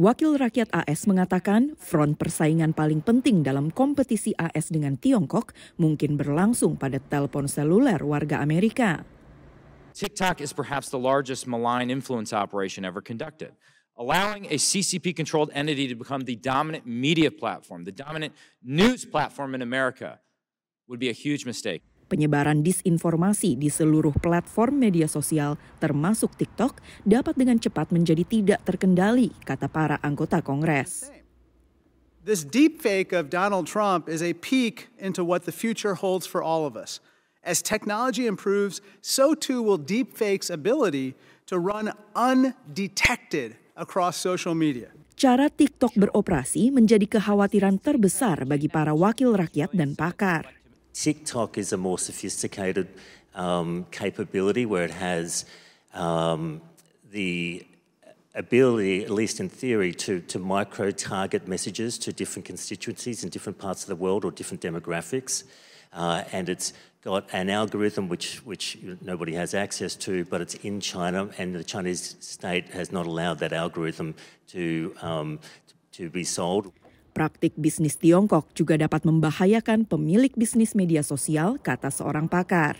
Wakil 0.00 0.40
rakyat 0.40 0.72
AS 0.72 1.04
mengatakan 1.04 1.76
front 1.76 2.16
persaingan 2.16 2.72
paling 2.72 3.04
penting 3.04 3.44
dalam 3.44 3.68
kompetisi 3.68 4.32
AS 4.32 4.72
dengan 4.72 4.96
Tiongkok 4.96 5.52
mungkin 5.76 6.16
berlangsung 6.16 6.80
pada 6.80 6.96
telepon 6.96 7.44
seluler 7.44 8.00
warga 8.00 8.40
Amerika. 8.40 9.04
TikTok 9.92 10.40
is 10.40 10.56
perhaps 10.56 10.88
the 10.88 10.96
largest 10.96 11.44
malign 11.44 11.92
influence 11.92 12.32
operation 12.32 12.80
ever 12.80 13.04
conducted. 13.04 13.52
Allowing 14.00 14.48
a 14.48 14.56
CCP 14.56 15.12
controlled 15.12 15.52
entity 15.52 15.84
to 15.84 15.92
become 15.92 16.24
the 16.24 16.40
dominant 16.40 16.88
media 16.88 17.28
platform, 17.28 17.84
the 17.84 17.92
dominant 17.92 18.32
news 18.64 19.04
platform 19.04 19.52
in 19.52 19.60
America, 19.60 20.16
would 20.88 20.96
be 20.96 21.12
a 21.12 21.16
huge 21.16 21.44
mistake. 21.44 21.84
Penyebaran 22.10 22.66
disinformasi 22.66 23.54
di 23.54 23.70
seluruh 23.70 24.18
platform 24.18 24.82
media 24.82 25.06
sosial, 25.06 25.54
termasuk 25.78 26.34
TikTok, 26.34 26.82
dapat 27.06 27.38
dengan 27.38 27.62
cepat 27.62 27.94
menjadi 27.94 28.26
tidak 28.26 28.66
terkendali, 28.66 29.30
kata 29.46 29.70
para 29.70 30.02
anggota 30.02 30.42
Kongres. 30.42 31.06
This 32.26 32.42
deepfake 32.42 33.14
of 33.14 33.30
Donald 33.30 33.70
Trump 33.70 34.10
is 34.10 34.20
a 34.26 34.34
peek 34.34 34.90
into 34.98 35.22
what 35.22 35.46
the 35.46 35.54
future 35.54 35.94
holds 35.94 36.26
for 36.26 36.42
all 36.42 36.66
of 36.66 36.74
us. 36.74 36.98
As 37.46 37.64
technology 37.64 38.26
improves, 38.26 38.84
so 39.00 39.32
too 39.32 39.64
will 39.64 39.80
deepfake's 39.80 40.50
ability 40.50 41.16
to 41.48 41.56
run 41.56 41.94
undetected 42.12 43.56
across 43.72 44.20
social 44.20 44.52
media. 44.52 44.92
Cara 45.16 45.48
TikTok 45.48 45.96
beroperasi 45.96 46.68
menjadi 46.68 47.08
kekhawatiran 47.08 47.80
terbesar 47.80 48.44
bagi 48.44 48.68
para 48.68 48.92
wakil 48.92 49.32
rakyat 49.36 49.72
dan 49.72 49.96
pakar. 49.96 50.59
TikTok 50.92 51.58
is 51.58 51.72
a 51.72 51.76
more 51.76 51.98
sophisticated 51.98 52.88
um, 53.34 53.86
capability 53.90 54.66
where 54.66 54.84
it 54.84 54.90
has 54.90 55.44
um, 55.94 56.60
the 57.10 57.66
ability, 58.34 59.04
at 59.04 59.10
least 59.10 59.40
in 59.40 59.48
theory, 59.48 59.92
to, 59.92 60.20
to 60.20 60.38
micro 60.38 60.90
target 60.90 61.48
messages 61.48 61.98
to 61.98 62.12
different 62.12 62.46
constituencies 62.46 63.24
in 63.24 63.30
different 63.30 63.58
parts 63.58 63.82
of 63.82 63.88
the 63.88 63.96
world 63.96 64.24
or 64.24 64.30
different 64.30 64.62
demographics. 64.62 65.44
Uh, 65.92 66.22
and 66.32 66.48
it's 66.48 66.72
got 67.02 67.26
an 67.32 67.48
algorithm 67.48 68.08
which, 68.08 68.38
which 68.44 68.78
nobody 69.00 69.32
has 69.32 69.54
access 69.54 69.96
to, 69.96 70.24
but 70.26 70.40
it's 70.40 70.54
in 70.54 70.80
China, 70.80 71.28
and 71.38 71.54
the 71.54 71.64
Chinese 71.64 72.16
state 72.20 72.68
has 72.68 72.92
not 72.92 73.06
allowed 73.06 73.38
that 73.38 73.52
algorithm 73.52 74.14
to, 74.48 74.94
um, 75.00 75.38
to 75.92 76.10
be 76.10 76.22
sold. 76.22 76.72
Praktik 77.10 77.58
bisnis 77.58 77.98
Tiongkok 77.98 78.54
juga 78.54 78.78
dapat 78.78 79.02
membahayakan 79.04 79.84
pemilik 79.84 80.30
bisnis 80.38 80.78
media 80.78 81.02
sosial, 81.02 81.58
kata 81.58 81.90
seorang 81.90 82.30
pakar. 82.30 82.78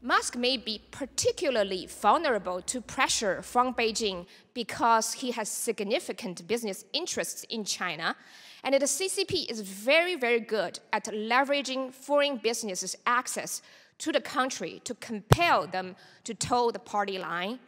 Musk 0.00 0.38
may 0.38 0.56
be 0.56 0.80
particularly 0.90 1.86
vulnerable 1.90 2.62
to 2.62 2.80
pressure 2.80 3.42
from 3.42 3.74
Beijing 3.74 4.26
because 4.54 5.12
he 5.12 5.32
has 5.32 5.50
significant 5.50 6.46
business 6.46 6.84
interests 6.92 7.44
in 7.50 7.64
China. 7.64 8.14
And 8.62 8.74
the 8.74 8.86
CCP 8.86 9.50
is 9.50 9.60
very, 9.60 10.14
very 10.14 10.40
good 10.40 10.78
at 10.92 11.04
leveraging 11.06 11.92
foreign 11.92 12.38
businesses' 12.38 12.96
access 13.06 13.60
to 13.98 14.12
the 14.12 14.20
country 14.20 14.80
to 14.84 14.94
compel 14.94 15.66
them 15.66 15.96
to 16.24 16.32
toe 16.32 16.70
the 16.70 16.78
party 16.78 17.18
line. 17.18 17.58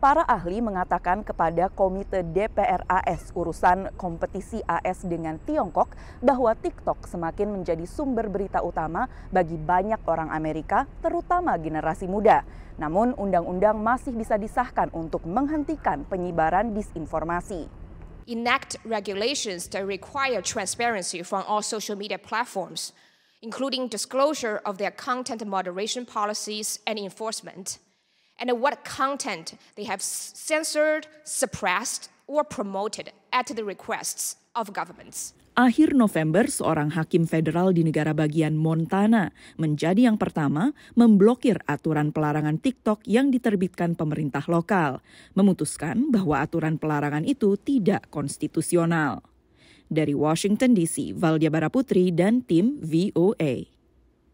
Para 0.00 0.24
ahli 0.24 0.64
mengatakan 0.64 1.20
kepada 1.20 1.68
Komite 1.68 2.24
DPR 2.24 2.88
AS 2.88 3.36
urusan 3.36 3.92
kompetisi 4.00 4.64
AS 4.64 5.04
dengan 5.04 5.36
Tiongkok 5.44 5.92
bahwa 6.24 6.56
TikTok 6.56 7.04
semakin 7.04 7.52
menjadi 7.52 7.84
sumber 7.84 8.32
berita 8.32 8.64
utama 8.64 9.12
bagi 9.28 9.60
banyak 9.60 10.00
orang 10.08 10.32
Amerika, 10.32 10.88
terutama 11.04 11.52
generasi 11.60 12.08
muda. 12.08 12.48
Namun 12.80 13.12
undang-undang 13.12 13.76
masih 13.76 14.16
bisa 14.16 14.40
disahkan 14.40 14.88
untuk 14.96 15.20
menghentikan 15.28 16.08
penyebaran 16.08 16.72
disinformasi. 16.72 17.68
Enact 18.24 18.80
regulations 18.88 19.68
that 19.68 19.84
require 19.84 20.40
transparency 20.40 21.20
from 21.20 21.44
all 21.44 21.60
social 21.60 21.92
media 21.92 22.16
platforms, 22.16 22.96
including 23.44 23.84
disclosure 23.84 24.64
of 24.64 24.80
their 24.80 24.96
content 24.96 25.44
moderation 25.44 26.08
policies 26.08 26.80
and 26.88 26.96
enforcement 26.96 27.76
and 28.40 28.48
what 28.58 28.82
content 28.82 29.54
they 29.76 29.84
have 29.84 30.00
censored, 30.00 31.06
suppressed, 31.22 32.08
or 32.26 32.42
promoted 32.42 33.12
at 33.30 33.52
the 33.52 33.62
requests 33.62 34.40
of 34.56 34.72
governments. 34.72 35.36
Akhir 35.58 35.92
November, 35.92 36.46
seorang 36.46 36.94
hakim 36.94 37.26
federal 37.28 37.74
di 37.74 37.84
negara 37.84 38.14
bagian 38.16 38.56
Montana 38.56 39.34
menjadi 39.60 40.08
yang 40.08 40.16
pertama 40.16 40.72
memblokir 40.96 41.60
aturan 41.66 42.14
pelarangan 42.14 42.56
TikTok 42.56 43.04
yang 43.04 43.28
diterbitkan 43.34 43.98
pemerintah 43.98 44.46
lokal, 44.46 45.04
memutuskan 45.36 46.08
bahwa 46.08 46.40
aturan 46.40 46.78
pelarangan 46.80 47.26
itu 47.26 47.58
tidak 47.60 48.08
konstitusional. 48.08 49.26
Dari 49.90 50.14
Washington 50.14 50.72
DC, 50.72 51.18
Valdia 51.18 51.50
Baraputri 51.50 52.14
dan 52.14 52.46
tim 52.46 52.78
VOA. 52.78 53.79